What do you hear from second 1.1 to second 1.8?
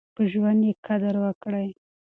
وکړئ.